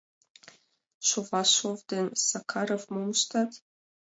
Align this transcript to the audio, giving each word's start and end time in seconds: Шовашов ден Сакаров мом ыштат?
Шовашов 1.07 1.79
ден 1.91 2.05
Сакаров 2.27 2.83
мом 2.93 3.07
ыштат? 3.17 3.51